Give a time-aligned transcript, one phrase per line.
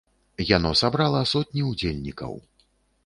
[0.51, 2.33] Яно сабрала сотні ўдзельнікаў.